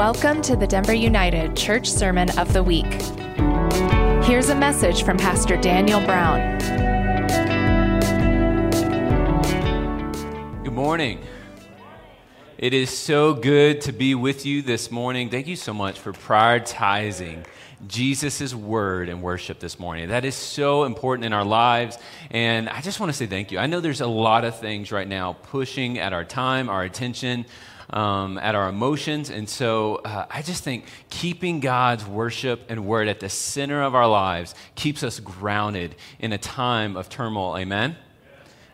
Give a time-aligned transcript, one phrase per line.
[0.00, 2.90] Welcome to the Denver United Church Sermon of the Week.
[4.24, 6.58] Here's a message from Pastor Daniel Brown.
[10.64, 11.20] Good morning.
[12.56, 15.28] It is so good to be with you this morning.
[15.28, 17.44] Thank you so much for prioritizing
[17.86, 20.08] Jesus' word and worship this morning.
[20.08, 21.98] That is so important in our lives.
[22.30, 23.58] And I just want to say thank you.
[23.58, 27.44] I know there's a lot of things right now pushing at our time, our attention,
[27.90, 29.30] um, at our emotions.
[29.30, 33.94] And so uh, I just think keeping God's worship and word at the center of
[33.94, 37.56] our lives keeps us grounded in a time of turmoil.
[37.56, 37.96] Amen?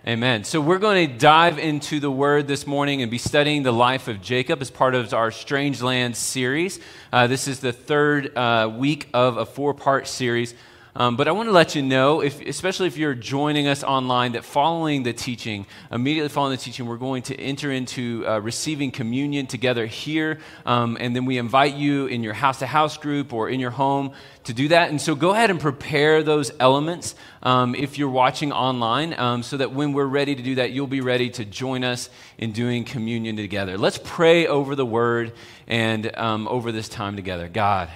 [0.08, 0.44] Amen.
[0.44, 4.06] So we're going to dive into the Word this morning and be studying the life
[4.06, 6.78] of Jacob as part of our Strange Land series.
[7.12, 10.54] Uh, this is the third uh, week of a four part series.
[10.98, 14.32] Um, but I want to let you know, if, especially if you're joining us online,
[14.32, 18.90] that following the teaching, immediately following the teaching, we're going to enter into uh, receiving
[18.90, 20.38] communion together here.
[20.64, 23.72] Um, and then we invite you in your house to house group or in your
[23.72, 24.12] home
[24.44, 24.88] to do that.
[24.88, 29.58] And so go ahead and prepare those elements um, if you're watching online um, so
[29.58, 32.84] that when we're ready to do that, you'll be ready to join us in doing
[32.84, 33.76] communion together.
[33.76, 35.34] Let's pray over the word
[35.66, 37.48] and um, over this time together.
[37.48, 37.90] God,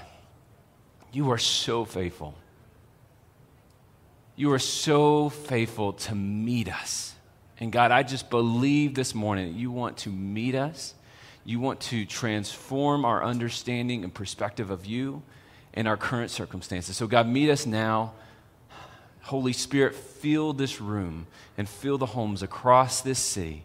[1.12, 2.34] you are so faithful.
[4.40, 7.14] You are so faithful to meet us.
[7.58, 10.94] And God, I just believe this morning that you want to meet us.
[11.44, 15.22] You want to transform our understanding and perspective of you
[15.74, 16.96] and our current circumstances.
[16.96, 18.14] So, God, meet us now.
[19.20, 21.26] Holy Spirit, fill this room
[21.58, 23.64] and fill the homes across this sea.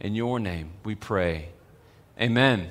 [0.00, 1.50] In your name, we pray.
[2.20, 2.70] Amen.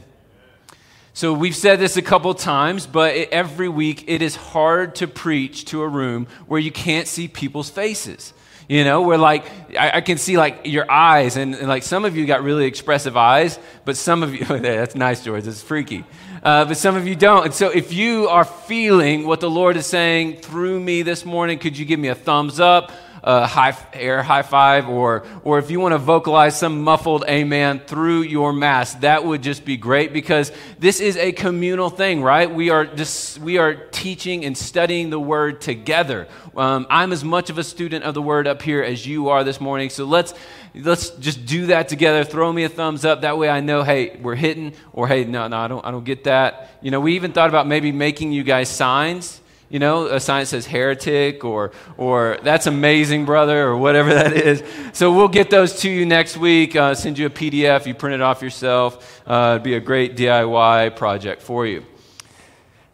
[1.16, 5.64] So we've said this a couple times, but every week it is hard to preach
[5.68, 8.34] to a room where you can't see people's faces.
[8.68, 9.46] You know, where like
[9.80, 12.66] I, I can see like your eyes, and, and, like some of you got really
[12.66, 15.48] expressive eyes, but some of you that's nice, George.
[15.48, 16.04] It's freaky,
[16.44, 17.46] uh, but some of you don't.
[17.46, 21.59] And so, if you are feeling what the Lord is saying through me this morning,
[21.59, 22.92] could you give me a thumbs up?
[23.25, 27.81] A high, air high five, or, or if you want to vocalize some muffled amen
[27.88, 32.53] through your mask, that would just be great because this is a communal thing, right?
[32.53, 36.28] We are, just, we are teaching and studying the word together.
[36.56, 39.44] Um, I'm as much of a student of the word up here as you are
[39.44, 40.36] this morning, so let's,
[40.75, 42.24] let's just do that together.
[42.24, 43.22] Throw me a thumbs up.
[43.22, 46.06] That way I know, hey, we're hitting, or hey, no, no, I don't, I don't
[46.06, 46.69] get that.
[46.80, 50.46] You know, we even thought about maybe making you guys signs you know, a sign
[50.46, 54.64] says heretic or, or that's amazing, brother, or whatever that is.
[54.94, 56.76] So we'll get those to you next week.
[56.76, 57.86] Uh, send you a PDF.
[57.86, 59.22] You print it off yourself.
[59.28, 61.84] Uh, it'd be a great DIY project for you.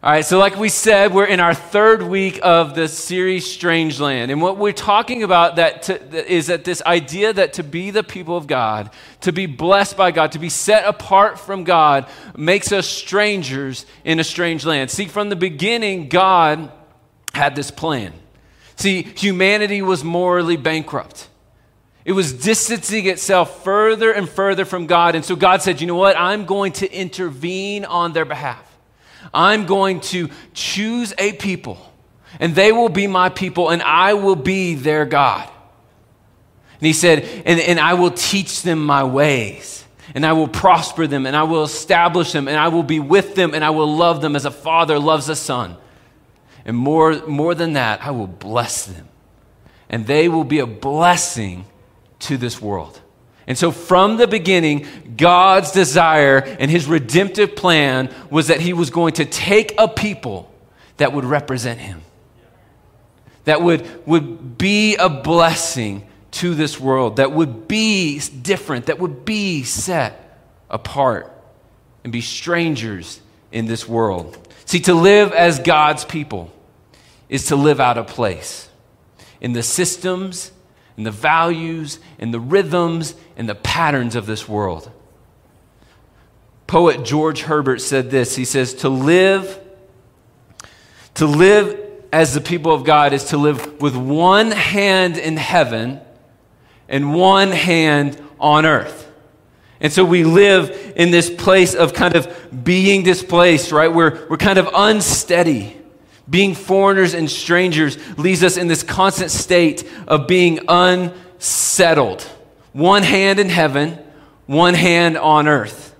[0.04, 4.00] All right, so like we said, we're in our third week of the series Strange
[4.00, 4.32] Land.
[4.32, 8.02] And what we're talking about that to, is that this idea that to be the
[8.02, 8.90] people of God,
[9.20, 14.18] to be blessed by God, to be set apart from God, makes us strangers in
[14.18, 14.90] a strange land.
[14.90, 16.72] See, from the beginning, God
[17.32, 18.12] had this plan.
[18.74, 21.28] See, humanity was morally bankrupt.
[22.04, 25.14] It was distancing itself further and further from God.
[25.14, 26.16] And so God said, you know what?
[26.18, 28.68] I'm going to intervene on their behalf.
[29.32, 31.78] I'm going to choose a people,
[32.40, 35.48] and they will be my people, and I will be their God.
[36.78, 39.84] And he said, and, and I will teach them my ways,
[40.14, 43.34] and I will prosper them, and I will establish them, and I will be with
[43.34, 45.76] them, and I will love them as a father loves a son.
[46.64, 49.08] And more, more than that, I will bless them.
[49.88, 51.66] And they will be a blessing
[52.20, 53.01] to this world.
[53.52, 58.88] And so, from the beginning, God's desire and his redemptive plan was that he was
[58.88, 60.50] going to take a people
[60.96, 62.00] that would represent him,
[63.44, 69.26] that would, would be a blessing to this world, that would be different, that would
[69.26, 70.40] be set
[70.70, 71.30] apart
[72.04, 73.20] and be strangers
[73.50, 74.38] in this world.
[74.64, 76.50] See, to live as God's people
[77.28, 78.70] is to live out of place
[79.42, 80.52] in the systems
[80.96, 84.90] and the values and the rhythms and the patterns of this world.
[86.66, 88.36] Poet George Herbert said this.
[88.36, 89.60] He says, To live,
[91.14, 91.78] to live
[92.12, 96.00] as the people of God is to live with one hand in heaven
[96.88, 99.10] and one hand on earth.
[99.80, 103.92] And so we live in this place of kind of being displaced, right?
[103.92, 105.81] We're, we're kind of unsteady.
[106.32, 112.22] Being foreigners and strangers leaves us in this constant state of being unsettled.
[112.72, 113.98] One hand in heaven,
[114.46, 115.94] one hand on earth.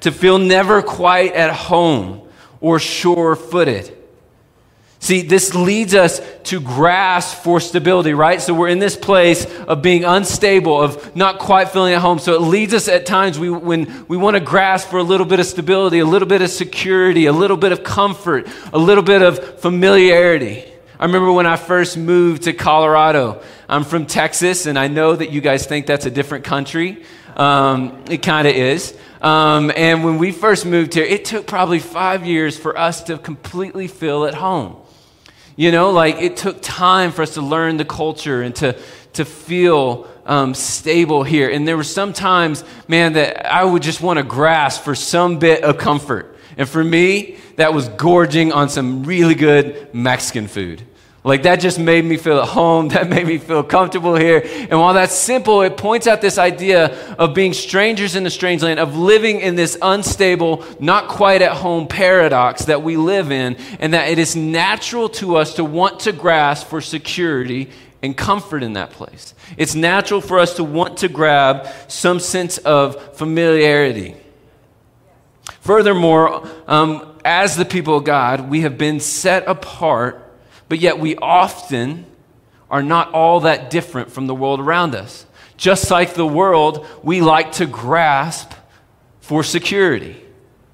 [0.00, 2.26] To feel never quite at home
[2.60, 3.96] or sure footed.
[5.02, 8.40] See, this leads us to grasp for stability, right?
[8.40, 12.20] So we're in this place of being unstable, of not quite feeling at home.
[12.20, 15.26] So it leads us at times we, when we want to grasp for a little
[15.26, 19.02] bit of stability, a little bit of security, a little bit of comfort, a little
[19.02, 20.72] bit of familiarity.
[21.00, 23.42] I remember when I first moved to Colorado.
[23.68, 27.02] I'm from Texas, and I know that you guys think that's a different country.
[27.34, 28.96] Um, it kind of is.
[29.20, 33.18] Um, and when we first moved here, it took probably five years for us to
[33.18, 34.81] completely feel at home.
[35.62, 38.76] You know, like it took time for us to learn the culture and to,
[39.12, 41.48] to feel um, stable here.
[41.48, 45.38] And there were some times, man, that I would just want to grasp for some
[45.38, 46.36] bit of comfort.
[46.56, 50.82] And for me, that was gorging on some really good Mexican food.
[51.24, 52.88] Like that just made me feel at home.
[52.92, 54.42] That made me feel comfortable here.
[54.44, 58.62] And while that's simple, it points out this idea of being strangers in a strange
[58.62, 63.56] land, of living in this unstable, not quite at home paradox that we live in,
[63.78, 67.70] and that it is natural to us to want to grasp for security
[68.02, 69.32] and comfort in that place.
[69.56, 74.16] It's natural for us to want to grab some sense of familiarity.
[75.60, 80.31] Furthermore, um, as the people of God, we have been set apart
[80.72, 82.06] but yet we often
[82.70, 85.26] are not all that different from the world around us.
[85.58, 88.54] Just like the world, we like to grasp
[89.20, 90.16] for security,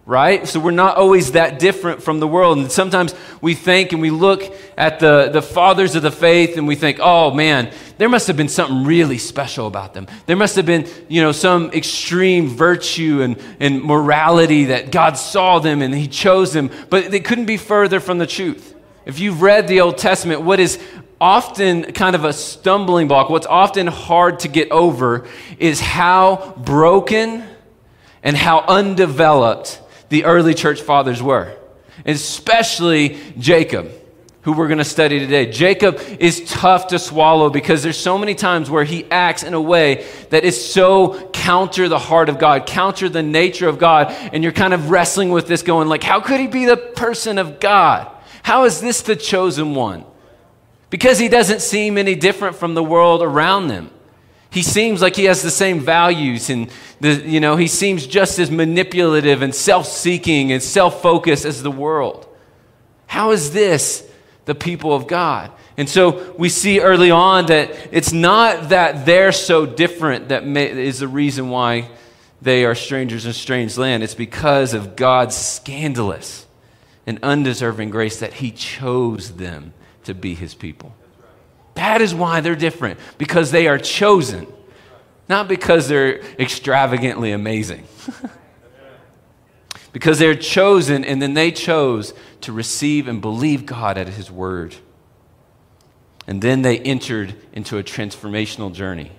[0.07, 0.47] right?
[0.47, 2.59] So we're not always that different from the world.
[2.59, 6.69] And sometimes we think and we look at the, the fathers of the faith and
[6.69, 10.07] we think, oh man, there must have been something really special about them.
[10.27, 15.59] There must have been, you know, some extreme virtue and, and morality that God saw
[15.59, 18.77] them and He chose them, but they couldn't be further from the truth.
[19.09, 20.79] If you've read the Old Testament, what is
[21.19, 25.27] often kind of a stumbling block, what's often hard to get over,
[25.59, 27.43] is how broken
[28.23, 31.57] and how undeveloped the early church fathers were,
[32.05, 33.91] especially Jacob.
[34.43, 35.51] Who we're going to study today.
[35.51, 39.61] Jacob is tough to swallow because there's so many times where he acts in a
[39.61, 44.43] way that is so counter the heart of God, counter the nature of God, and
[44.43, 47.59] you're kind of wrestling with this going like how could he be the person of
[47.59, 48.11] God?
[48.49, 50.07] How is this the chosen one?
[50.89, 53.91] Because he doesn't seem any different from the world around them.
[54.49, 58.39] He seems like he has the same values and the, you know, he seems just
[58.39, 62.27] as manipulative and self-seeking and self-focused as the world.
[63.07, 64.11] How is this
[64.47, 65.53] the people of God?
[65.77, 70.71] And so we see early on that it's not that they're so different that may,
[70.71, 71.91] is the reason why
[72.41, 74.03] they are strangers in strange land.
[74.03, 76.47] It's because of God's scandalous
[77.09, 79.73] and undeserving grace that He chose them
[80.05, 80.95] to be His people.
[81.73, 84.47] That is why they're different, because they are chosen,
[85.27, 87.85] not because they're extravagantly amazing.
[89.95, 92.13] because they're chosen, and then they chose
[92.43, 94.77] to receive and believe God at His word.
[96.27, 99.13] And then they entered into a transformational journey.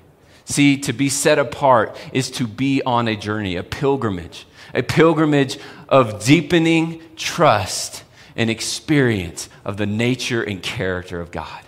[0.45, 4.45] See, to be set apart is to be on a journey, a pilgrimage,
[4.75, 5.57] a pilgrimage
[5.89, 8.03] of deepening trust
[8.35, 11.61] and experience of the nature and character of God.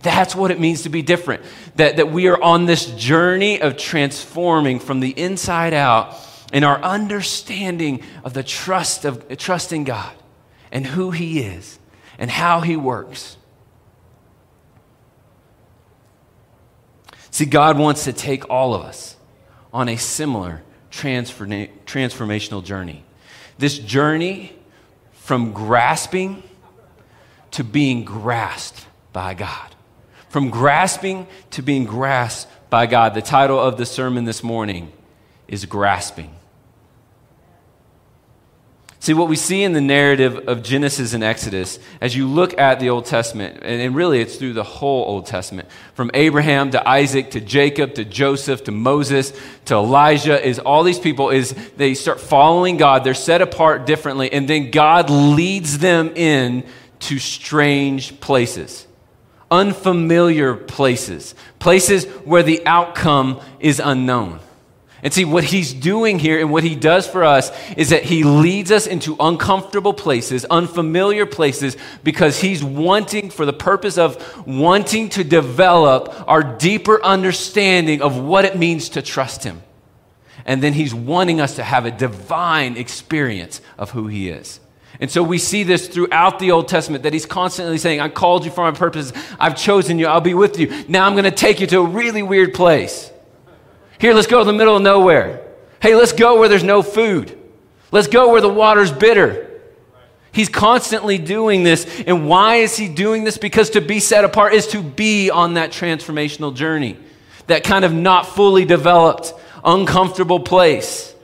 [0.00, 1.42] That's what it means to be different.
[1.76, 6.16] That, that we are on this journey of transforming from the inside out
[6.52, 10.12] in our understanding of the trust of trusting God
[10.70, 11.78] and who He is
[12.18, 13.36] and how He works.
[17.30, 19.16] See, God wants to take all of us
[19.72, 23.04] on a similar transforma- transformational journey.
[23.62, 24.52] This journey
[25.12, 26.42] from grasping
[27.52, 29.76] to being grasped by God.
[30.30, 33.14] From grasping to being grasped by God.
[33.14, 34.90] The title of the sermon this morning
[35.46, 36.34] is Grasping.
[39.02, 42.78] See, what we see in the narrative of Genesis and Exodus, as you look at
[42.78, 47.32] the Old Testament, and really it's through the whole Old Testament, from Abraham to Isaac
[47.32, 49.32] to Jacob to Joseph to Moses
[49.64, 54.32] to Elijah, is all these people is they start following God, they're set apart differently,
[54.32, 56.64] and then God leads them in
[57.00, 58.86] to strange places,
[59.50, 64.38] unfamiliar places, places where the outcome is unknown.
[65.02, 68.22] And see, what he's doing here and what he does for us is that he
[68.22, 75.08] leads us into uncomfortable places, unfamiliar places, because he's wanting, for the purpose of wanting
[75.10, 79.62] to develop our deeper understanding of what it means to trust him.
[80.44, 84.60] And then he's wanting us to have a divine experience of who he is.
[85.00, 88.44] And so we see this throughout the Old Testament that he's constantly saying, I called
[88.44, 89.12] you for my purpose.
[89.40, 90.06] I've chosen you.
[90.06, 90.84] I'll be with you.
[90.86, 93.11] Now I'm going to take you to a really weird place.
[94.02, 95.46] Here, let's go to the middle of nowhere.
[95.80, 97.38] Hey, let's go where there's no food.
[97.92, 99.48] Let's go where the water's bitter.
[100.32, 101.86] He's constantly doing this.
[102.04, 103.38] And why is he doing this?
[103.38, 106.96] Because to be set apart is to be on that transformational journey,
[107.46, 111.14] that kind of not fully developed, uncomfortable place.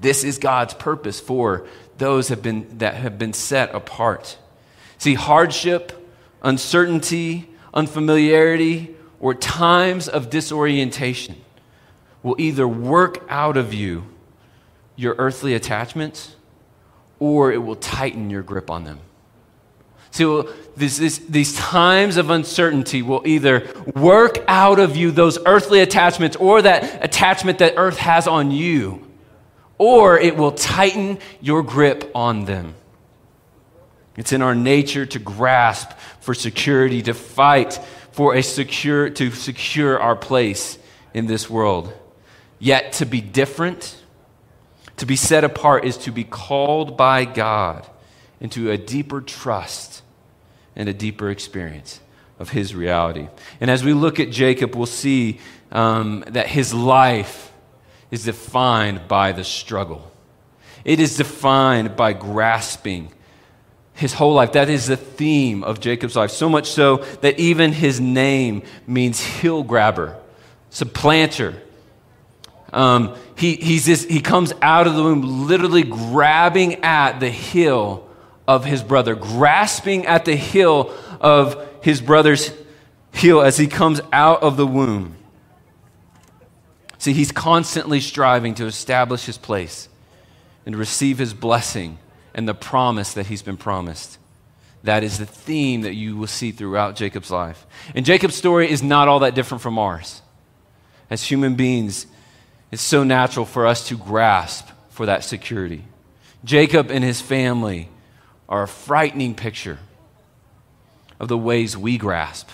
[0.00, 1.66] This is God's purpose for
[1.98, 4.38] those have been, that have been set apart.
[4.98, 6.08] See, hardship,
[6.44, 11.36] uncertainty, unfamiliarity, or times of disorientation
[12.22, 14.04] will either work out of you
[14.96, 16.36] your earthly attachments
[17.18, 18.98] or it will tighten your grip on them.
[20.10, 25.80] So, this, this, these times of uncertainty will either work out of you those earthly
[25.80, 29.06] attachments or that attachment that earth has on you,
[29.78, 32.74] or it will tighten your grip on them.
[34.16, 37.78] It's in our nature to grasp for security, to fight
[38.20, 40.78] for a secure, to secure our place
[41.14, 41.90] in this world.
[42.58, 43.96] Yet to be different,
[44.98, 47.88] to be set apart, is to be called by God
[48.38, 50.02] into a deeper trust
[50.76, 52.00] and a deeper experience
[52.38, 53.26] of His reality.
[53.58, 55.40] And as we look at Jacob, we'll see
[55.72, 57.50] um, that his life
[58.10, 60.12] is defined by the struggle,
[60.84, 63.14] it is defined by grasping
[63.94, 64.52] his whole life.
[64.52, 66.30] That is the theme of Jacob's life.
[66.30, 70.16] So much so that even his name means hill grabber,
[70.70, 71.62] supplanter.
[72.72, 78.08] Um, he, he's this, he comes out of the womb literally grabbing at the heel
[78.46, 82.52] of his brother, grasping at the heel of his brother's
[83.12, 85.16] heel as he comes out of the womb.
[86.98, 89.88] See, he's constantly striving to establish his place
[90.66, 91.98] and receive his blessing
[92.34, 94.18] and the promise that he's been promised.
[94.82, 97.66] That is the theme that you will see throughout Jacob's life.
[97.94, 100.22] And Jacob's story is not all that different from ours.
[101.10, 102.06] As human beings,
[102.70, 105.84] it's so natural for us to grasp for that security.
[106.44, 107.88] Jacob and his family
[108.48, 109.78] are a frightening picture
[111.18, 112.48] of the ways we grasp,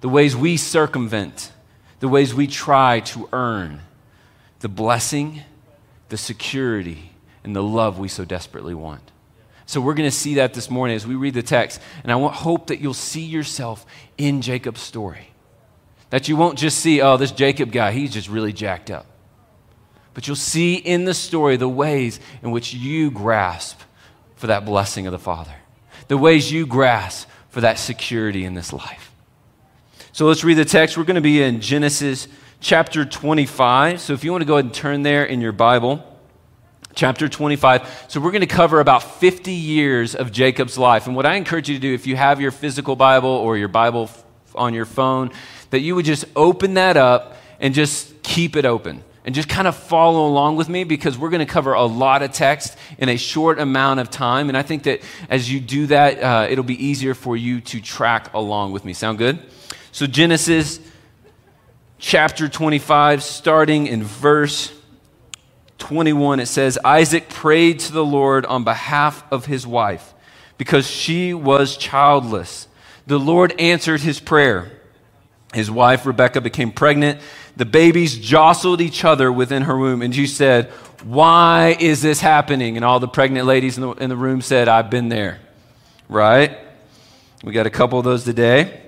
[0.00, 1.52] the ways we circumvent,
[2.00, 3.80] the ways we try to earn
[4.60, 5.42] the blessing,
[6.08, 7.07] the security,
[7.48, 9.00] and the love we so desperately want.
[9.64, 11.80] So we're going to see that this morning as we read the text.
[12.02, 13.86] And I want, hope that you'll see yourself
[14.18, 15.30] in Jacob's story.
[16.10, 19.06] That you won't just see, oh, this Jacob guy, he's just really jacked up.
[20.12, 23.80] But you'll see in the story the ways in which you grasp
[24.36, 25.54] for that blessing of the Father,
[26.08, 29.10] the ways you grasp for that security in this life.
[30.12, 30.98] So let's read the text.
[30.98, 32.28] We're going to be in Genesis
[32.60, 34.02] chapter 25.
[34.02, 36.04] So if you want to go ahead and turn there in your Bible
[36.98, 38.06] chapter 25.
[38.08, 41.06] So, we're going to cover about 50 years of Jacob's life.
[41.06, 43.68] And what I encourage you to do, if you have your physical Bible or your
[43.68, 44.10] Bible
[44.56, 45.30] on your phone,
[45.70, 49.68] that you would just open that up and just keep it open and just kind
[49.68, 53.08] of follow along with me because we're going to cover a lot of text in
[53.08, 54.48] a short amount of time.
[54.48, 55.00] And I think that
[55.30, 58.92] as you do that, uh, it'll be easier for you to track along with me.
[58.92, 59.38] Sound good?
[59.92, 60.80] So, Genesis
[61.98, 64.72] chapter 25, starting in verse
[65.78, 70.12] 21, it says, Isaac prayed to the Lord on behalf of his wife
[70.58, 72.68] because she was childless.
[73.06, 74.72] The Lord answered his prayer.
[75.54, 77.20] His wife, Rebecca, became pregnant.
[77.56, 80.02] The babies jostled each other within her womb.
[80.02, 80.66] And she said,
[81.04, 82.76] Why is this happening?
[82.76, 85.40] And all the pregnant ladies in the, in the room said, I've been there.
[86.08, 86.58] Right?
[87.42, 88.82] We got a couple of those today.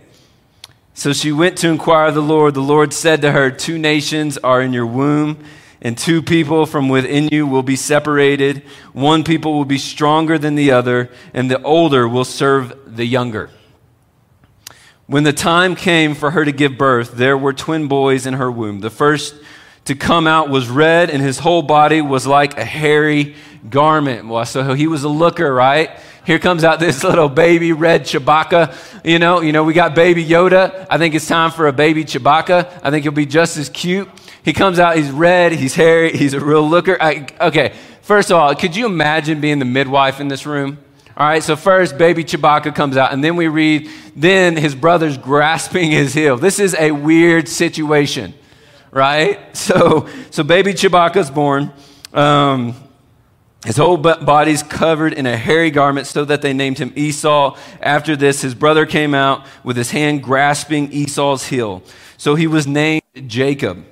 [0.93, 2.53] So she went to inquire of the Lord.
[2.53, 5.43] The Lord said to her, Two nations are in your womb
[5.83, 8.63] and two people from within you will be separated.
[8.93, 13.51] One people will be stronger than the other, and the older will serve the younger.
[15.07, 18.51] When the time came for her to give birth, there were twin boys in her
[18.51, 18.81] womb.
[18.81, 19.35] The first
[19.87, 23.35] to come out was red, and his whole body was like a hairy
[23.69, 24.29] garment.
[24.29, 25.91] Well, so he was a looker, right?
[26.25, 29.03] Here comes out this little baby red Chewbacca.
[29.05, 30.87] You know, you know, we got baby Yoda.
[30.89, 32.81] I think it's time for a baby Chewbacca.
[32.83, 34.09] I think he'll be just as cute.
[34.43, 36.97] He comes out, he's red, he's hairy, he's a real looker.
[37.01, 40.79] I, okay, first of all, could you imagine being the midwife in this room?
[41.17, 45.19] All right, so first, baby Chewbacca comes out, and then we read, then his brother's
[45.19, 46.39] grasping his heel.
[46.39, 48.35] This is a weird situation,
[48.91, 49.39] right?
[49.57, 51.73] So, so baby Chewbacca's born.
[52.15, 52.75] Um,
[53.65, 57.59] his whole body's covered in a hairy garment, so that they named him Esau.
[57.83, 61.83] After this, his brother came out with his hand grasping Esau's heel.
[62.17, 63.85] So he was named Jacob.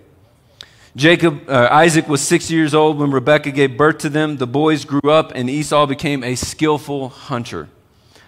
[0.98, 4.38] Jacob, uh, Isaac was six years old when Rebekah gave birth to them.
[4.38, 7.68] The boys grew up, and Esau became a skillful hunter,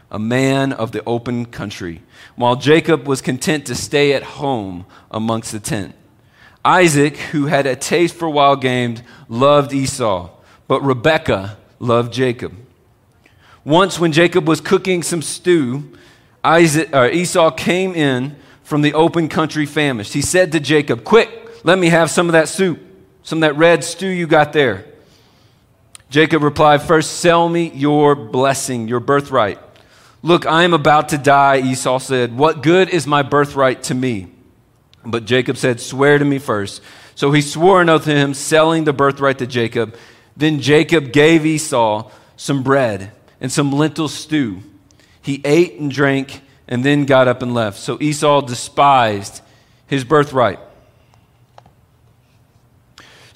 [0.08, 2.00] a man of the open country,
[2.36, 5.96] while Jacob was content to stay at home amongst the tent.
[6.64, 10.30] Isaac, who had a taste for wild games, loved Esau,
[10.68, 12.54] but Rebekah loved Jacob.
[13.64, 15.90] Once, when Jacob was cooking some stew,
[16.44, 20.12] Isaac, uh, Esau came in from the open country famished.
[20.12, 22.81] He said to Jacob, Quick, let me have some of that soup,
[23.23, 24.85] some of that red stew you got there.
[26.11, 29.59] Jacob replied, First, sell me your blessing, your birthright.
[30.23, 32.37] Look, I am about to die, Esau said.
[32.37, 34.29] What good is my birthright to me?
[35.05, 36.83] But Jacob said, Swear to me first.
[37.14, 39.97] So he swore an oath to him, selling the birthright to Jacob.
[40.37, 44.62] Then Jacob gave Esau some bread and some lentil stew.
[45.23, 47.79] He ate and drank and then got up and left.
[47.79, 49.43] So Esau despised
[49.87, 50.59] his birthright.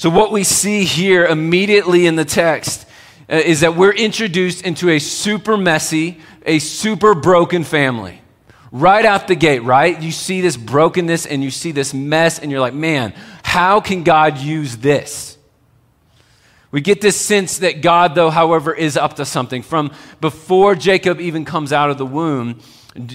[0.05, 2.87] So, what we see here immediately in the text
[3.27, 8.21] uh, is that we're introduced into a super messy, a super broken family.
[8.71, 9.99] Right out the gate, right?
[9.99, 14.03] You see this brokenness and you see this mess, and you're like, man, how can
[14.03, 15.39] God use this?
[16.71, 19.63] We get this sense that God, though, however, is up to something.
[19.63, 22.61] From before Jacob even comes out of the womb,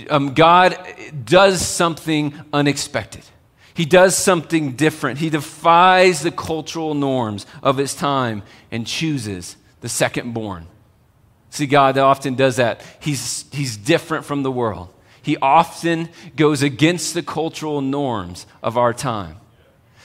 [0.10, 0.76] um, God
[1.24, 3.26] does something unexpected.
[3.74, 5.20] He does something different.
[5.20, 10.68] He defies the cultural norms of his time and chooses the second born.
[11.50, 12.82] See, God often does that.
[13.00, 14.90] He's, he's different from the world.
[15.22, 19.38] He often goes against the cultural norms of our time.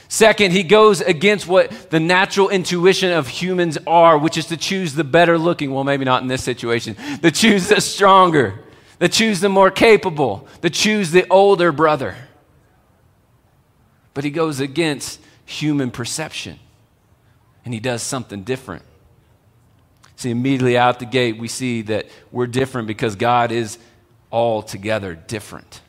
[0.07, 4.93] Second, he goes against what the natural intuition of humans are, which is to choose
[4.93, 5.73] the better looking.
[5.73, 6.95] Well, maybe not in this situation.
[7.21, 8.59] To choose the stronger,
[8.99, 12.15] to choose the more capable, to choose the older brother.
[14.15, 16.57] But he goes against human perception
[17.63, 18.81] and he does something different.
[20.15, 23.77] See, immediately out the gate, we see that we're different because God is
[24.31, 25.81] altogether different.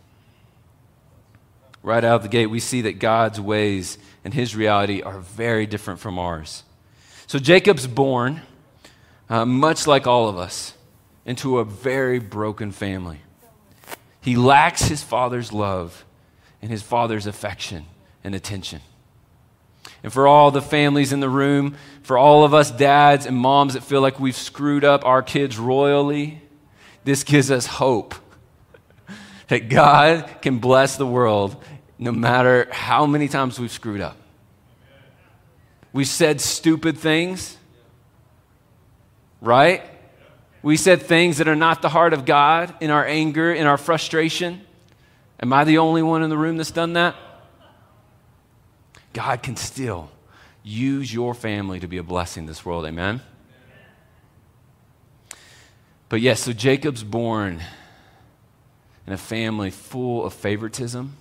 [1.82, 6.00] Right out the gate, we see that God's ways and his reality are very different
[6.00, 6.64] from ours.
[7.28, 8.42] So Jacob's born,
[9.30, 10.74] uh, much like all of us,
[11.24, 13.20] into a very broken family.
[14.20, 16.04] He lacks his father's love
[16.60, 17.86] and his father's affection
[18.26, 18.80] and attention.
[20.02, 23.74] And for all the families in the room, for all of us dads and moms
[23.74, 26.42] that feel like we've screwed up our kids royally,
[27.04, 28.16] this gives us hope
[29.48, 31.62] that God can bless the world
[32.00, 34.16] no matter how many times we've screwed up.
[35.92, 37.56] We've said stupid things,
[39.40, 39.84] right?
[40.62, 43.78] We said things that are not the heart of God in our anger, in our
[43.78, 44.62] frustration.
[45.40, 47.14] Am I the only one in the room that's done that?
[49.16, 50.10] God can still
[50.62, 52.84] use your family to be a blessing in this world.
[52.84, 53.22] Amen?
[56.10, 57.62] But yes, so Jacob's born
[59.06, 61.16] in a family full of favoritism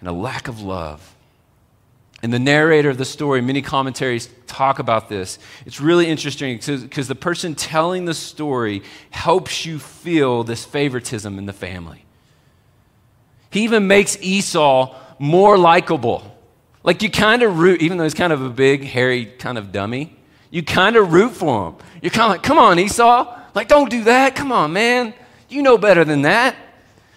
[0.00, 1.14] and a lack of love.
[2.22, 5.38] And the narrator of the story, many commentaries talk about this.
[5.64, 11.46] It's really interesting because the person telling the story helps you feel this favoritism in
[11.46, 12.04] the family.
[13.50, 16.34] He even makes Esau more likable.
[16.84, 19.72] Like you kind of root, even though he's kind of a big, hairy kind of
[19.72, 20.16] dummy,
[20.50, 21.76] you kind of root for him.
[22.00, 23.36] You're kind of like, come on, Esau.
[23.54, 24.34] Like, don't do that.
[24.36, 25.12] Come on, man.
[25.48, 26.54] You know better than that.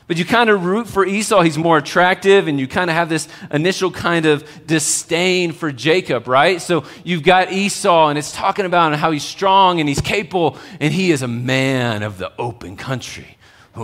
[0.08, 1.41] But you kind of root for Esau.
[1.41, 6.28] He's more attractive, and you kind of have this initial kind of disdain for Jacob,
[6.28, 6.62] right?
[6.62, 10.93] So you've got Esau, and it's talking about how he's strong and he's capable, and
[10.93, 13.38] he is a man of the open country.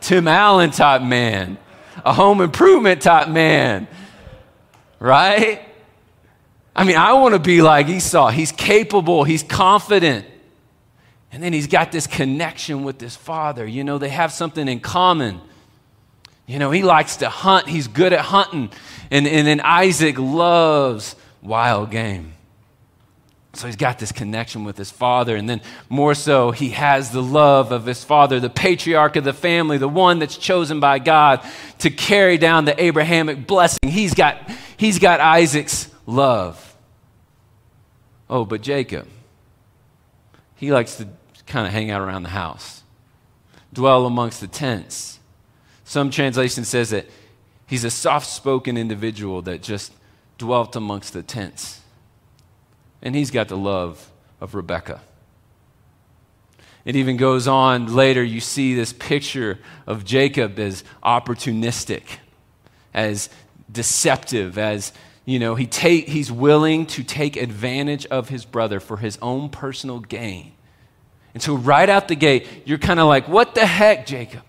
[0.00, 1.58] Tim Allen type man,
[2.04, 3.86] a home improvement type man,
[4.98, 5.60] right?
[6.74, 8.30] I mean, I want to be like Esau.
[8.30, 10.26] He's capable, he's confident.
[11.30, 13.66] And then he's got this connection with his father.
[13.66, 15.40] You know, they have something in common.
[16.46, 18.70] You know, he likes to hunt, he's good at hunting.
[19.10, 22.34] And, and then Isaac loves wild game.
[23.54, 25.36] So he's got this connection with his father.
[25.36, 25.60] And then
[25.90, 29.88] more so, he has the love of his father, the patriarch of the family, the
[29.88, 31.44] one that's chosen by God
[31.80, 33.90] to carry down the Abrahamic blessing.
[33.90, 36.74] He's got, he's got Isaac's love.
[38.30, 39.06] Oh, but Jacob,
[40.56, 41.08] he likes to
[41.46, 42.82] kind of hang out around the house,
[43.74, 45.20] dwell amongst the tents.
[45.84, 47.04] Some translation says that
[47.66, 49.92] he's a soft spoken individual that just
[50.38, 51.81] dwelt amongst the tents.
[53.02, 54.10] And he's got the love
[54.40, 55.00] of Rebekah.
[56.84, 62.02] It even goes on later, you see this picture of Jacob as opportunistic,
[62.92, 63.28] as
[63.70, 64.92] deceptive, as
[65.24, 65.66] you know, he
[66.00, 70.52] he's willing to take advantage of his brother for his own personal gain.
[71.34, 74.42] And so, right out the gate, you're kind of like, what the heck, Jacob?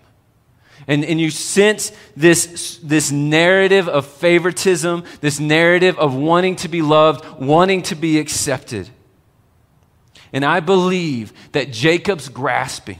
[0.86, 6.82] And, and you sense this, this narrative of favoritism, this narrative of wanting to be
[6.82, 8.90] loved, wanting to be accepted.
[10.32, 12.98] And I believe that Jacob's grasping,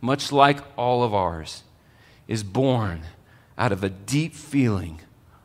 [0.00, 1.62] much like all of ours,
[2.28, 3.02] is born
[3.58, 5.00] out of a deep feeling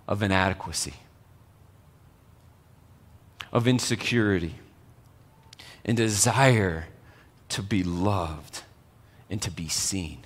[0.07, 0.95] of inadequacy,
[3.51, 4.55] of insecurity,
[5.85, 6.87] and desire
[7.49, 8.61] to be loved
[9.29, 10.25] and to be seen.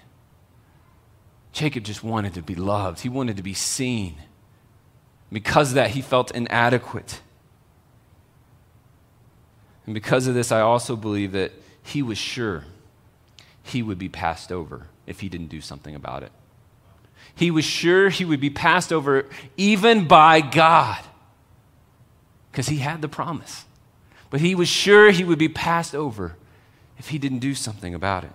[1.55, 4.15] Jacob just wanted to be loved, he wanted to be seen.
[5.31, 7.21] Because of that, he felt inadequate.
[9.85, 12.65] And because of this, I also believe that he was sure
[13.63, 16.33] he would be passed over if he didn't do something about it.
[17.33, 21.01] He was sure he would be passed over even by God
[22.51, 23.63] because he had the promise.
[24.29, 26.35] But he was sure he would be passed over
[26.97, 28.31] if he didn't do something about it.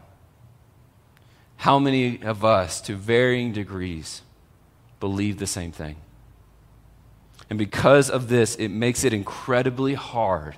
[1.61, 4.23] How many of us, to varying degrees,
[4.99, 5.97] believe the same thing?
[7.51, 10.57] And because of this, it makes it incredibly hard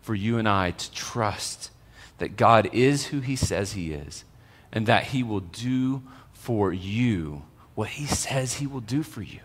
[0.00, 1.70] for you and I to trust
[2.16, 4.24] that God is who He says He is
[4.72, 7.42] and that He will do for you
[7.74, 9.40] what He says He will do for you.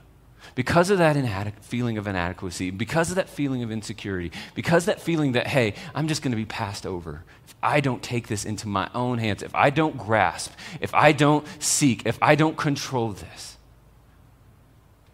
[0.55, 5.01] Because of that inadequ- feeling of inadequacy, because of that feeling of insecurity, because that
[5.01, 8.45] feeling that, hey, I'm just going to be passed over if I don't take this
[8.45, 10.51] into my own hands, if I don't grasp,
[10.81, 13.57] if I don't seek, if I don't control this.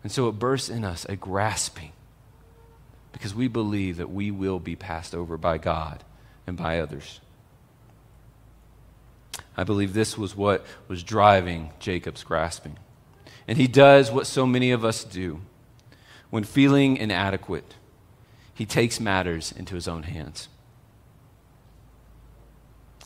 [0.03, 1.91] And so it bursts in us a grasping
[3.11, 6.03] because we believe that we will be passed over by God
[6.47, 7.19] and by others.
[9.57, 12.77] I believe this was what was driving Jacob's grasping.
[13.49, 15.41] And he does what so many of us do.
[16.29, 17.73] When feeling inadequate,
[18.53, 20.49] he takes matters into his own hands.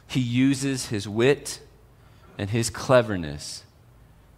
[0.05, 1.61] He uses his wit
[2.37, 3.63] and his cleverness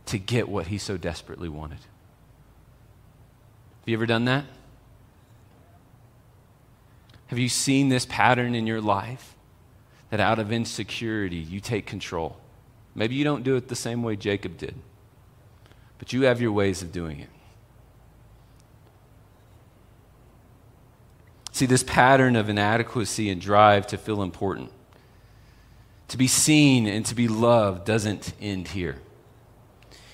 [0.06, 1.80] to get what he so desperately wanted.
[3.80, 4.46] Have you ever done that?
[7.28, 9.34] Have you seen this pattern in your life?
[10.12, 12.38] That out of insecurity, you take control.
[12.94, 14.76] Maybe you don't do it the same way Jacob did,
[15.98, 17.30] but you have your ways of doing it.
[21.52, 24.72] See, this pattern of inadequacy and drive to feel important,
[26.10, 28.98] to be seen and to be loved, doesn't end here.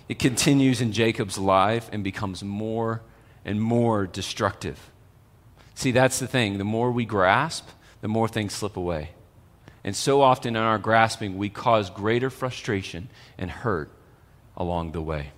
[0.08, 3.02] It continues in Jacob's life and becomes more
[3.44, 4.92] and more destructive.
[5.74, 6.60] See, that's the thing.
[6.60, 7.70] The more we grasp,
[8.02, 9.12] the more things slip away.
[9.84, 13.92] And so often in our grasping, we cause greater frustration and hurt
[14.56, 15.32] along the way.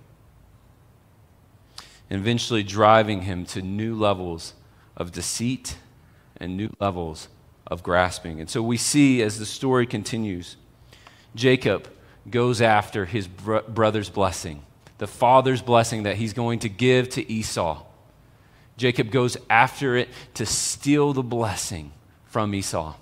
[2.10, 4.54] Eventually driving him to new levels
[4.96, 5.78] of deceit
[6.36, 7.28] and new levels
[7.66, 8.40] of grasping.
[8.40, 10.56] And so we see as the story continues,
[11.34, 11.88] Jacob
[12.30, 14.62] goes after his br- brother's blessing,
[14.98, 17.82] the father's blessing that he's going to give to Esau.
[18.76, 21.92] Jacob goes after it to steal the blessing
[22.26, 22.94] from Esau.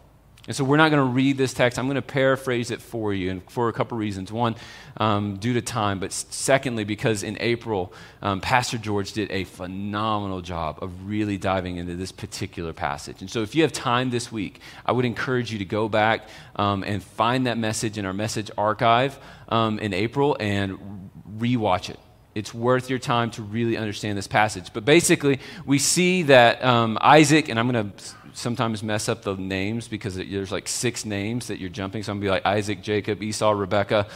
[0.49, 1.79] And so we're not going to read this text.
[1.79, 4.33] I'm going to paraphrase it for you, and for a couple reasons.
[4.33, 4.57] One,
[4.97, 10.41] um, due to time, but secondly, because in April, um, Pastor George did a phenomenal
[10.41, 13.21] job of really diving into this particular passage.
[13.21, 16.29] And so if you have time this week, I would encourage you to go back
[16.57, 19.17] um, and find that message in our message archive
[19.49, 22.01] um, in April and rewatch it
[22.35, 24.73] it's worth your time to really understand this passage.
[24.73, 29.35] But basically, we see that um, Isaac, and I'm going to sometimes mess up the
[29.35, 32.03] names because there's like six names that you're jumping.
[32.03, 34.07] So I'm to be like Isaac, Jacob, Esau, Rebecca.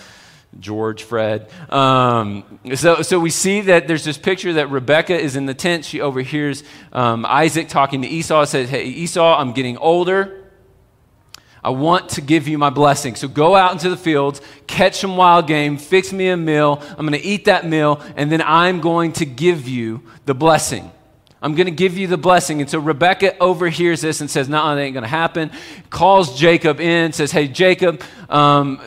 [0.60, 1.50] George, Fred.
[1.70, 5.84] Um, so, so we see that there's this picture that Rebecca is in the tent.
[5.84, 8.44] She overhears um, Isaac talking to Esau.
[8.46, 10.46] Says, "Hey Esau, I'm getting older.
[11.66, 13.16] I want to give you my blessing.
[13.16, 16.80] So go out into the fields, catch some wild game, fix me a meal.
[16.90, 20.92] I'm going to eat that meal, and then I'm going to give you the blessing.
[21.46, 22.60] I'm going to give you the blessing.
[22.60, 25.52] And so Rebecca overhears this and says, No, that ain't going to happen.
[25.90, 28.80] Calls Jacob in, says, Hey, Jacob, um,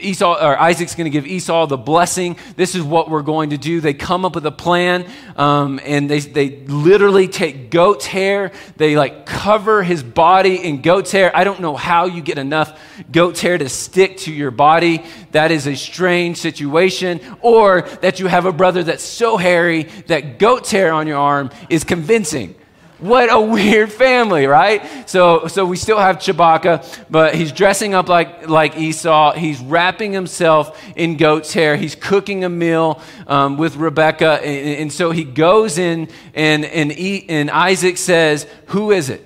[0.00, 2.36] Esau, or Isaac's going to give Esau the blessing.
[2.56, 3.80] This is what we're going to do.
[3.80, 8.52] They come up with a plan, um, and they, they literally take goat's hair.
[8.76, 11.30] They like cover his body in goat's hair.
[11.34, 15.04] I don't know how you get enough goat's hair to stick to your body.
[15.32, 17.20] That is a strange situation.
[17.40, 21.50] Or that you have a brother that's so hairy that goat's hair on your arm
[21.68, 22.54] is convincing.
[22.98, 25.08] What a weird family, right?
[25.08, 29.34] So, so we still have Chewbacca, but he's dressing up like, like Esau.
[29.34, 31.76] He's wrapping himself in goat's hair.
[31.76, 34.44] He's cooking a meal um, with Rebecca.
[34.44, 39.24] And, and, so he goes in, and, and, eat, and Isaac says, Who is it?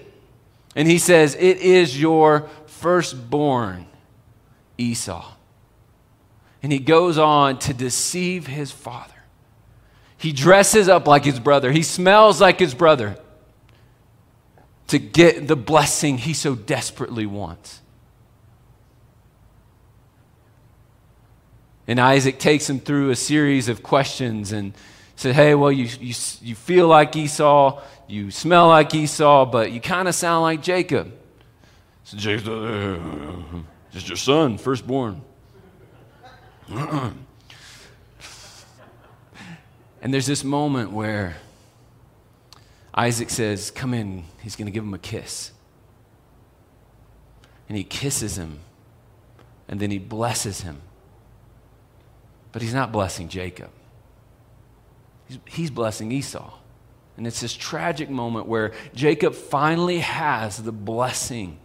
[0.76, 3.86] And he says, It is your firstborn,
[4.76, 5.32] Esau.
[6.62, 9.14] And he goes on to deceive his father.
[10.18, 13.16] He dresses up like his brother, he smells like his brother
[14.92, 17.80] to get the blessing he so desperately wants.
[21.86, 24.74] And Isaac takes him through a series of questions and
[25.16, 29.80] said, Hey, well, you, you, you feel like Esau, you smell like Esau, but you
[29.80, 31.10] kind of sound like Jacob.
[32.04, 32.98] So Jacob, uh,
[33.92, 35.22] just your son, firstborn.
[36.68, 37.24] and
[40.02, 41.38] there's this moment where
[42.94, 44.24] Isaac says, Come in.
[44.40, 45.52] He's going to give him a kiss.
[47.68, 48.58] And he kisses him,
[49.68, 50.82] and then he blesses him.
[52.52, 53.70] But he's not blessing Jacob,
[55.26, 56.58] he's, he's blessing Esau.
[57.16, 61.58] And it's this tragic moment where Jacob finally has the blessing,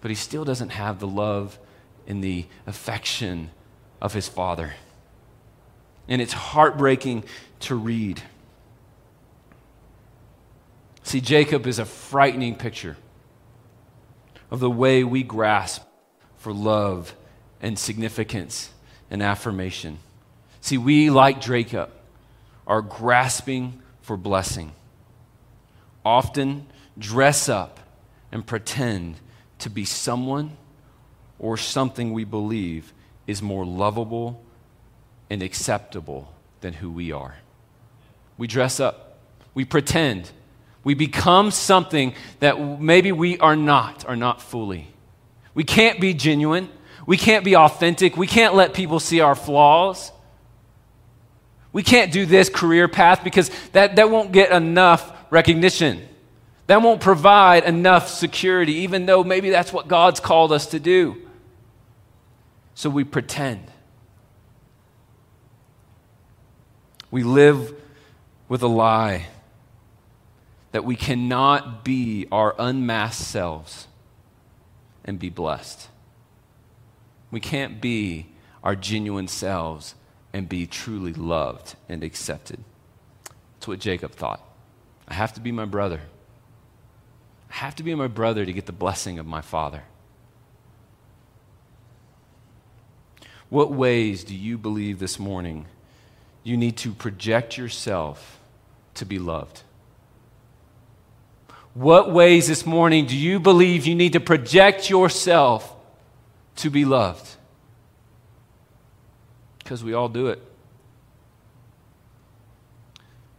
[0.00, 1.58] but he still doesn't have the love
[2.06, 3.50] and the affection
[4.00, 4.74] of his father.
[6.08, 7.24] And it's heartbreaking
[7.60, 8.22] to read.
[11.04, 12.96] See, Jacob is a frightening picture
[14.50, 15.82] of the way we grasp
[16.38, 17.14] for love
[17.60, 18.70] and significance
[19.10, 19.98] and affirmation.
[20.60, 21.90] See, we, like Jacob,
[22.66, 24.72] are grasping for blessing.
[26.04, 26.66] Often
[26.98, 27.80] dress up
[28.32, 29.16] and pretend
[29.58, 30.56] to be someone
[31.38, 32.94] or something we believe
[33.26, 34.42] is more lovable
[35.28, 37.36] and acceptable than who we are.
[38.38, 39.18] We dress up,
[39.52, 40.30] we pretend
[40.84, 44.86] we become something that maybe we are not, are not fully.
[45.54, 46.68] We can't be genuine.
[47.06, 48.16] We can't be authentic.
[48.16, 50.12] We can't let people see our flaws.
[51.72, 56.06] We can't do this career path because that, that won't get enough recognition.
[56.66, 61.16] That won't provide enough security, even though maybe that's what God's called us to do.
[62.74, 63.70] So we pretend.
[67.10, 67.74] We live
[68.48, 69.26] with a lie
[70.74, 73.86] that we cannot be our unmasked selves
[75.04, 75.88] and be blessed.
[77.30, 78.26] We can't be
[78.64, 79.94] our genuine selves
[80.32, 82.58] and be truly loved and accepted.
[83.54, 84.42] That's what Jacob thought.
[85.06, 86.00] I have to be my brother.
[87.52, 89.84] I have to be my brother to get the blessing of my father.
[93.48, 95.66] What ways do you believe this morning
[96.42, 98.40] you need to project yourself
[98.94, 99.62] to be loved?
[101.74, 105.74] What ways this morning do you believe you need to project yourself
[106.56, 107.28] to be loved?
[109.58, 110.40] Because we all do it.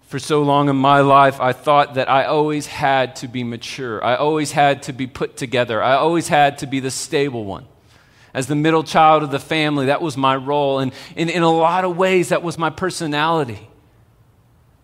[0.07, 4.03] For so long in my life, I thought that I always had to be mature.
[4.03, 5.81] I always had to be put together.
[5.81, 7.65] I always had to be the stable one.
[8.33, 10.79] As the middle child of the family, that was my role.
[10.79, 13.69] And in, in a lot of ways, that was my personality.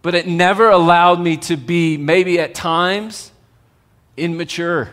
[0.01, 3.30] But it never allowed me to be, maybe at times,
[4.17, 4.89] immature,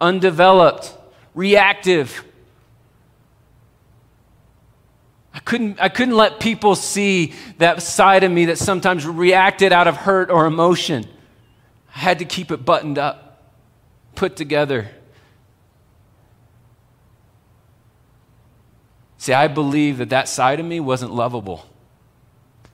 [0.00, 0.94] undeveloped,
[1.34, 2.24] reactive.
[5.32, 9.86] I couldn't, I couldn't let people see that side of me that sometimes reacted out
[9.86, 11.06] of hurt or emotion.
[11.94, 13.52] I had to keep it buttoned up,
[14.14, 14.88] put together.
[19.18, 21.66] See, I believe that that side of me wasn't lovable.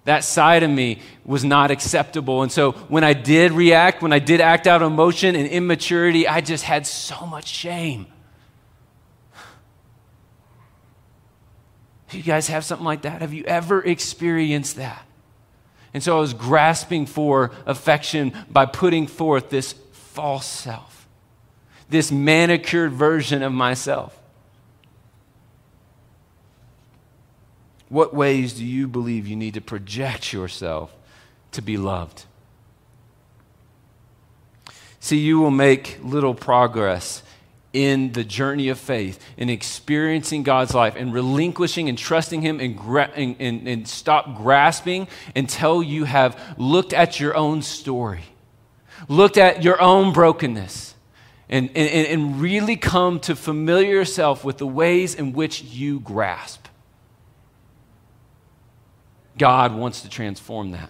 [0.04, 2.42] That side of me was not acceptable.
[2.42, 6.40] And so when I did react, when I did act out emotion and immaturity, I
[6.40, 8.06] just had so much shame.
[12.10, 13.22] Do you guys have something like that?
[13.22, 15.06] Have you ever experienced that?
[15.94, 21.06] And so I was grasping for affection by putting forth this false self,
[21.88, 24.18] this manicured version of myself.
[27.92, 30.96] What ways do you believe you need to project yourself
[31.50, 32.24] to be loved?
[34.98, 37.22] See, you will make little progress
[37.74, 42.78] in the journey of faith, in experiencing God's life, and relinquishing and trusting Him, and,
[42.78, 48.24] gra- and, and, and stop grasping until you have looked at your own story,
[49.06, 50.94] looked at your own brokenness,
[51.50, 56.61] and, and, and really come to familiar yourself with the ways in which you grasp.
[59.42, 60.88] God wants to transform that.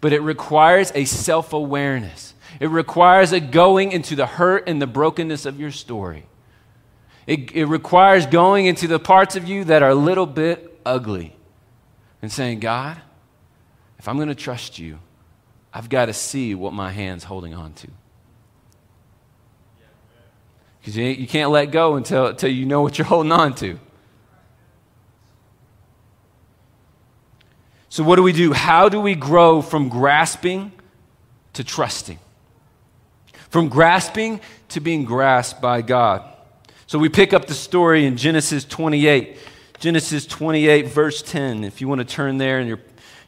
[0.00, 4.86] But it requires a self awareness, it requires a going into the hurt and the
[4.86, 6.24] brokenness of your story.
[7.26, 11.36] It, it requires going into the parts of you that are a little bit ugly
[12.22, 12.98] and saying, God,
[13.98, 14.98] if I'm going to trust you,
[15.70, 17.88] I've got to see what my hand's holding on to.
[20.80, 23.78] Because you, you can't let go until, until you know what you're holding on to.
[27.98, 28.52] So, what do we do?
[28.52, 30.70] How do we grow from grasping
[31.54, 32.20] to trusting?
[33.50, 36.22] From grasping to being grasped by God.
[36.86, 39.36] So, we pick up the story in Genesis 28.
[39.80, 41.64] Genesis 28, verse 10.
[41.64, 42.78] If you want to turn there in your,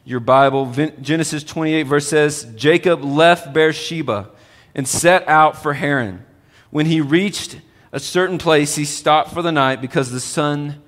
[0.05, 4.29] your Bible, Genesis 28, verse says Jacob left Beersheba
[4.73, 6.25] and set out for Haran.
[6.69, 7.59] When he reached
[7.91, 10.81] a certain place, he stopped for the night because the sun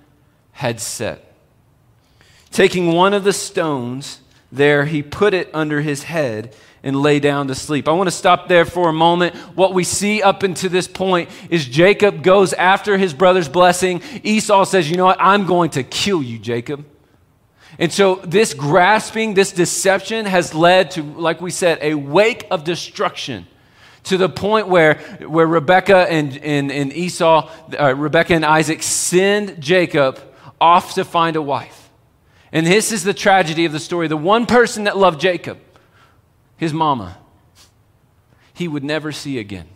[0.54, 1.33] had set.
[2.54, 7.48] Taking one of the stones there, he put it under his head and lay down
[7.48, 7.88] to sleep.
[7.88, 9.36] I want to stop there for a moment.
[9.56, 14.04] What we see up until this point is Jacob goes after his brother's blessing.
[14.22, 15.18] Esau says, You know what?
[15.20, 16.86] I'm going to kill you, Jacob.
[17.80, 22.64] And so, this grasping, this deception has led to, like we said, a wake of
[22.64, 23.48] destruction
[24.04, 29.60] to the point where, where Rebecca and, and, and Esau, uh, Rebecca and Isaac send
[29.60, 30.20] Jacob
[30.62, 31.83] off to find a wife.
[32.54, 34.08] And this is the tragedy of the story.
[34.08, 35.58] The one person that loved Jacob,
[36.56, 37.18] his mama,
[38.54, 39.68] he would never see again.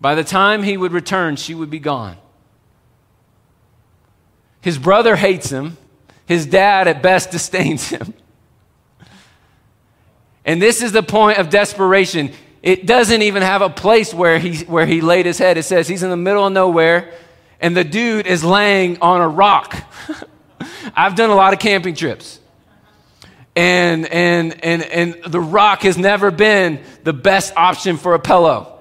[0.00, 2.16] By the time he would return, she would be gone.
[4.60, 5.76] His brother hates him.
[6.26, 8.14] His dad, at best, disdains him.
[10.44, 12.32] And this is the point of desperation.
[12.62, 15.58] It doesn't even have a place where he, where he laid his head.
[15.58, 17.12] It says he's in the middle of nowhere,
[17.60, 19.76] and the dude is laying on a rock.
[20.94, 22.40] I've done a lot of camping trips.
[23.56, 28.80] And, and, and, and the rock has never been the best option for a pillow.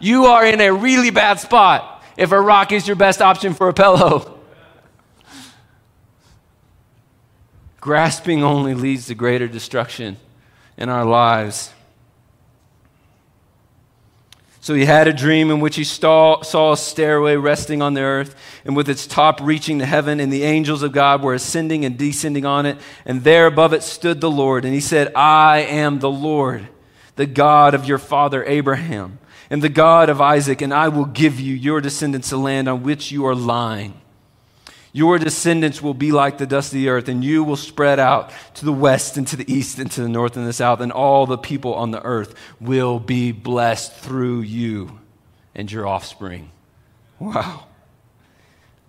[0.00, 3.68] You are in a really bad spot if a rock is your best option for
[3.68, 4.38] a pillow.
[7.80, 10.18] Grasping only leads to greater destruction
[10.76, 11.72] in our lives.
[14.66, 18.00] So he had a dream in which he saw, saw a stairway resting on the
[18.00, 21.84] earth, and with its top reaching to heaven, and the angels of God were ascending
[21.84, 22.76] and descending on it.
[23.04, 24.64] And there above it stood the Lord.
[24.64, 26.66] And he said, I am the Lord,
[27.14, 31.38] the God of your father Abraham, and the God of Isaac, and I will give
[31.38, 33.94] you your descendants the land on which you are lying.
[34.96, 38.32] Your descendants will be like the dust of the earth, and you will spread out
[38.54, 40.90] to the west and to the east and to the north and the south, and
[40.90, 44.98] all the people on the earth will be blessed through you
[45.54, 46.50] and your offspring.
[47.18, 47.66] Wow.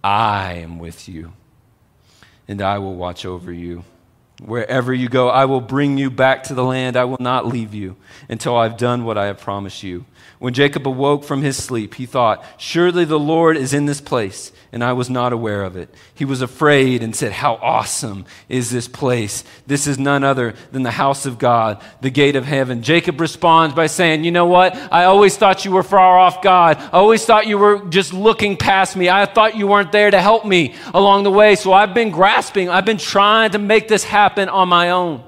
[0.01, 1.33] I am with you,
[2.47, 3.83] and I will watch over you.
[4.41, 6.95] Wherever you go, I will bring you back to the land.
[6.95, 7.97] I will not leave you
[8.29, 10.05] until I've done what I have promised you.
[10.39, 14.51] When Jacob awoke from his sleep, he thought, Surely the Lord is in this place
[14.71, 15.93] and I was not aware of it.
[16.13, 19.43] He was afraid and said, How awesome is this place?
[19.65, 22.83] This is none other than the house of God, the gate of heaven.
[22.83, 24.75] Jacob responds by saying, You know what?
[24.91, 26.77] I always thought you were far off, God.
[26.77, 29.09] I always thought you were just looking past me.
[29.09, 31.55] I thought you weren't there to help me along the way.
[31.55, 35.23] So I've been grasping, I've been trying to make this happen on my own.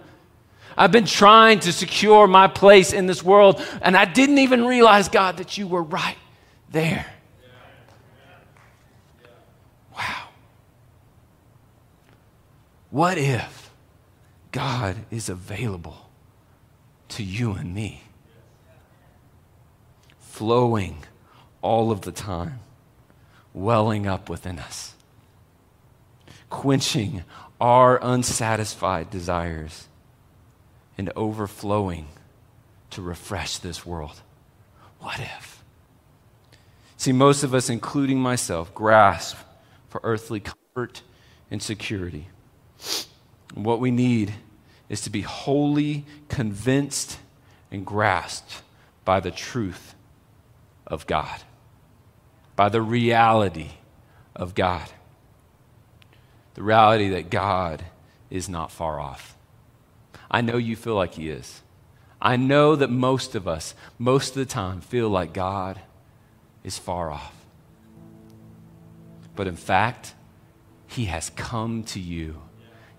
[0.80, 5.10] I've been trying to secure my place in this world, and I didn't even realize,
[5.10, 6.16] God, that you were right
[6.72, 7.06] there.
[9.94, 10.30] Wow.
[12.92, 13.72] What if
[14.54, 16.10] God is available
[17.10, 18.04] to you and me?
[20.22, 21.04] Flowing
[21.62, 22.62] all of the time,
[23.54, 24.94] welling up within us,
[26.50, 27.26] quenching
[27.60, 29.89] our unsatisfied desires,
[31.00, 32.06] and overflowing
[32.90, 34.22] to refresh this world.
[35.00, 35.64] What if?
[36.98, 39.38] See, most of us, including myself, grasp
[39.88, 41.02] for earthly comfort
[41.50, 42.28] and security.
[43.54, 44.34] What we need
[44.90, 47.18] is to be wholly convinced
[47.72, 48.62] and grasped
[49.06, 49.96] by the truth
[50.86, 51.40] of God,
[52.58, 53.70] by the reality
[54.36, 54.90] of God.
[56.56, 57.86] The reality that God
[58.30, 59.38] is not far off.
[60.30, 61.62] I know you feel like He is.
[62.22, 65.80] I know that most of us, most of the time, feel like God
[66.64, 67.36] is far off.
[69.36, 70.14] But in fact,
[70.88, 72.42] He has come to you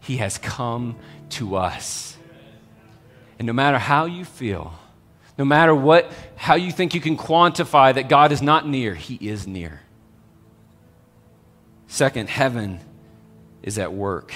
[0.00, 0.96] he has come
[1.30, 2.16] to us.
[3.38, 4.74] And no matter how you feel,
[5.38, 9.14] no matter what, how you think you can quantify that God is not near, He
[9.14, 9.80] is near.
[11.86, 12.80] Second, heaven
[13.62, 14.34] is at work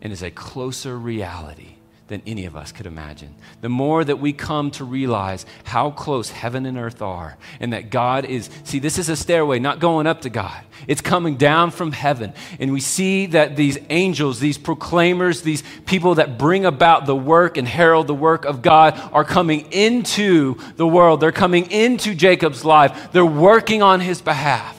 [0.00, 1.74] and is a closer reality
[2.12, 3.34] than any of us could imagine.
[3.62, 7.88] The more that we come to realize how close heaven and earth are, and that
[7.88, 10.60] God is, see, this is a stairway, not going up to God.
[10.86, 12.34] It's coming down from heaven.
[12.60, 17.56] And we see that these angels, these proclaimers, these people that bring about the work
[17.56, 21.20] and herald the work of God are coming into the world.
[21.20, 24.78] They're coming into Jacob's life, they're working on his behalf.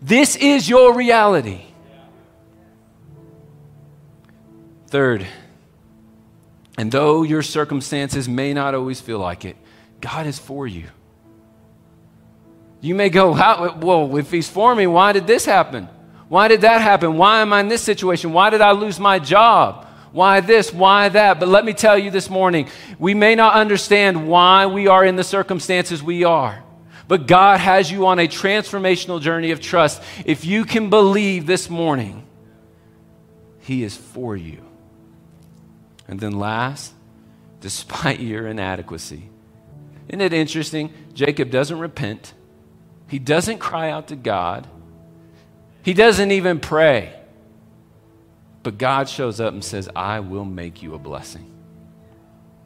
[0.00, 1.62] This is your reality.
[4.86, 5.26] Third,
[6.78, 9.56] and though your circumstances may not always feel like it,
[10.00, 10.86] God is for you.
[12.80, 15.88] You may go, well, if He's for me, why did this happen?
[16.28, 17.16] Why did that happen?
[17.16, 18.32] Why am I in this situation?
[18.32, 19.86] Why did I lose my job?
[20.12, 20.72] Why this?
[20.72, 21.40] Why that?
[21.40, 25.16] But let me tell you this morning, we may not understand why we are in
[25.16, 26.62] the circumstances we are.
[27.08, 30.00] But God has you on a transformational journey of trust.
[30.24, 32.24] If you can believe this morning,
[33.62, 34.67] He is for you.
[36.08, 36.94] And then last,
[37.60, 39.28] despite your inadequacy.
[40.08, 40.92] Isn't it interesting?
[41.12, 42.34] Jacob doesn't repent,
[43.08, 44.66] he doesn't cry out to God,
[45.82, 47.14] he doesn't even pray.
[48.62, 51.50] But God shows up and says, I will make you a blessing.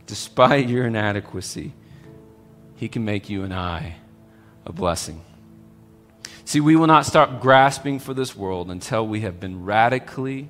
[0.07, 1.73] Despite your inadequacy,
[2.77, 3.97] He can make you and I
[4.67, 5.23] a blessing.
[6.45, 10.49] See, we will not start grasping for this world until we have been radically,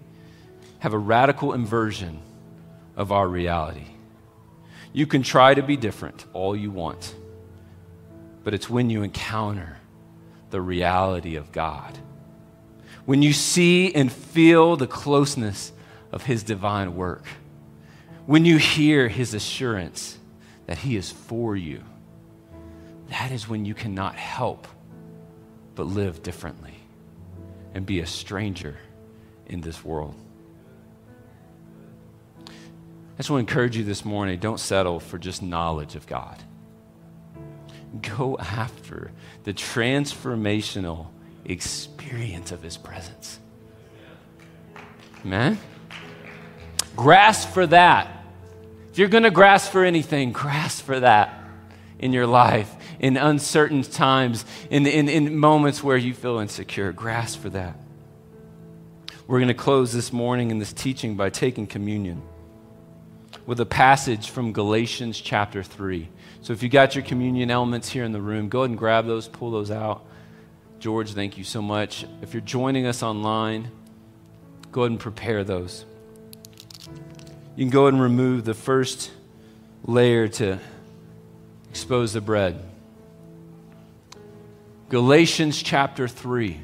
[0.79, 2.21] have a radical inversion
[2.97, 3.87] of our reality.
[4.93, 7.15] You can try to be different all you want,
[8.45, 9.79] but it's when you encounter
[10.51, 11.99] the reality of God.
[13.05, 15.73] When you see and feel the closeness
[16.13, 17.25] of His divine work.
[18.27, 20.19] When you hear His assurance
[20.67, 21.83] that He is for you
[23.13, 24.67] that is when you cannot help
[25.75, 26.75] but live differently
[27.75, 28.79] and be a stranger
[29.47, 30.15] in this world.
[33.23, 36.43] I just want to encourage you this morning don't settle for just knowledge of God.
[38.01, 39.13] Go after
[39.45, 41.07] the transformational
[41.45, 43.39] experience of His presence.
[45.25, 45.57] Amen?
[46.97, 48.25] Grasp for that.
[48.91, 51.45] If you're going to grasp for anything, grasp for that
[52.01, 56.91] in your life in uncertain times, in, in, in moments where you feel insecure.
[56.91, 57.79] Grasp for that.
[59.29, 62.21] We're going to close this morning in this teaching by taking communion
[63.47, 66.09] with a passage from Galatians chapter 3.
[66.43, 69.07] So if you got your communion elements here in the room, go ahead and grab
[69.07, 70.05] those, pull those out.
[70.79, 72.05] George, thank you so much.
[72.23, 73.71] If you're joining us online,
[74.71, 75.85] go ahead and prepare those.
[77.57, 79.11] You can go ahead and remove the first
[79.85, 80.59] layer to
[81.71, 82.63] expose the bread.
[84.89, 86.61] Galatians chapter 3.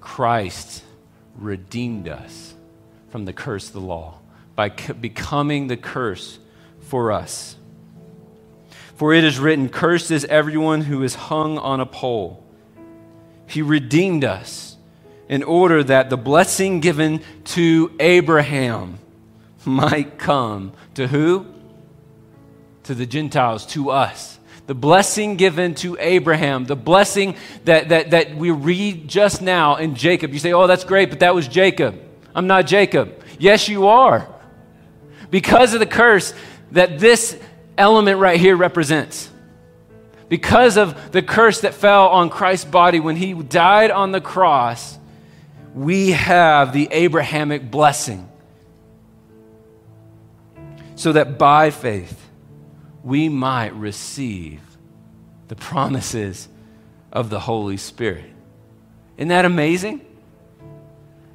[0.00, 0.82] Christ
[1.36, 2.51] redeemed us
[3.12, 4.18] from the curse of the law
[4.56, 6.38] by becoming the curse
[6.80, 7.56] for us.
[8.96, 12.42] For it is written, Cursed is everyone who is hung on a pole.
[13.46, 14.78] He redeemed us
[15.28, 18.98] in order that the blessing given to Abraham
[19.66, 21.46] might come to who?
[22.84, 24.38] To the Gentiles, to us
[24.68, 27.34] the blessing given to Abraham, the blessing
[27.64, 30.32] that, that, that we read just now in Jacob.
[30.32, 32.00] You say, oh, that's great, but that was Jacob.
[32.34, 33.22] I'm not Jacob.
[33.38, 34.28] Yes, you are.
[35.30, 36.34] Because of the curse
[36.72, 37.38] that this
[37.76, 39.28] element right here represents.
[40.28, 44.98] Because of the curse that fell on Christ's body when he died on the cross,
[45.74, 48.28] we have the Abrahamic blessing.
[50.94, 52.18] So that by faith,
[53.02, 54.60] we might receive
[55.48, 56.48] the promises
[57.10, 58.30] of the Holy Spirit.
[59.16, 60.00] Isn't that amazing?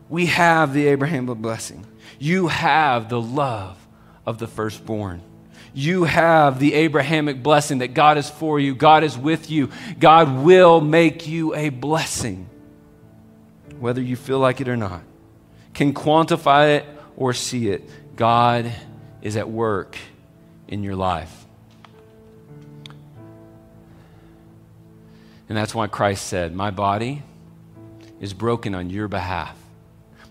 [0.10, 1.86] We have the Abrahamic blessing.
[2.20, 3.78] You have the love
[4.26, 5.22] of the firstborn.
[5.74, 10.44] You have the Abrahamic blessing that God is for you, God is with you, God
[10.44, 12.50] will make you a blessing,
[13.80, 15.04] whether you feel like it or not.
[15.74, 16.86] Can quantify it
[17.16, 17.88] or see it.
[18.16, 18.72] God
[19.22, 19.98] is at work
[20.68, 21.46] in your life.
[25.48, 27.22] And that's why Christ said, My body
[28.20, 29.56] is broken on your behalf.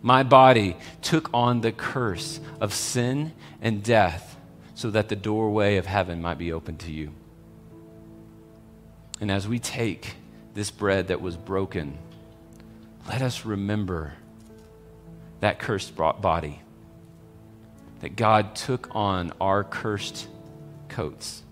[0.07, 4.37] My body took on the curse of sin and death
[4.77, 7.11] so that the doorway of heaven might be open to you.
[9.21, 10.15] And as we take
[10.55, 11.99] this bread that was broken,
[13.09, 14.13] let us remember
[15.41, 16.61] that cursed body.
[17.99, 20.29] That God took on our cursed
[20.89, 21.43] coats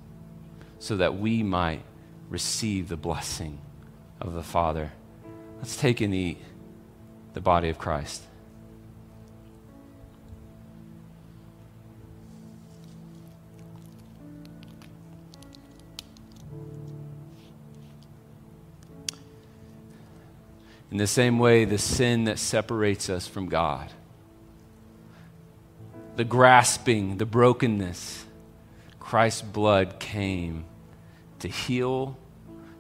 [0.79, 1.83] so that we might
[2.31, 3.59] receive the blessing
[4.21, 4.93] of the Father.
[5.57, 6.39] Let's take and eat
[7.33, 8.23] the body of Christ.
[20.95, 23.91] In the same way, the sin that separates us from God,
[26.15, 28.25] the grasping, the brokenness,
[29.01, 30.65] Christ's blood came
[31.41, 32.17] to heal,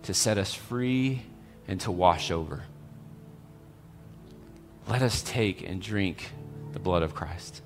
[0.04, 1.22] to set us free,
[1.66, 2.62] and to wash over.
[4.86, 6.30] let us take and drink
[6.70, 7.62] the blood of Christ.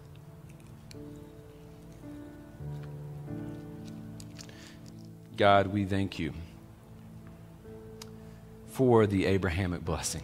[5.37, 6.33] God, we thank you
[8.69, 10.23] for the Abrahamic blessing.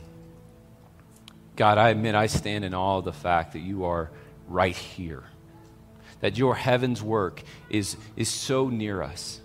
[1.56, 4.10] God, I admit I stand in awe of the fact that you are
[4.48, 5.24] right here,
[6.20, 9.40] that your heaven's work is, is so near us.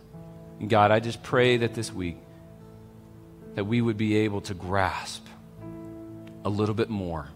[0.59, 2.17] And God, I just pray that this week
[3.55, 5.25] that we would be able to grasp
[6.45, 7.27] a little bit more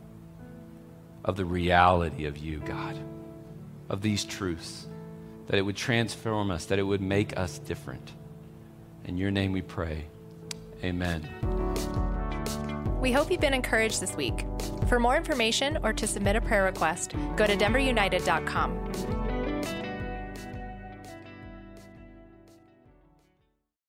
[1.24, 2.98] of the reality of you, God,
[3.90, 4.88] of these truths,
[5.48, 8.12] that it would transform us, that it would make us different.
[9.06, 10.06] In your name we pray.
[10.84, 12.23] Amen.
[13.04, 14.46] We hope you've been encouraged this week.
[14.88, 19.23] For more information or to submit a prayer request, go to denverunited.com.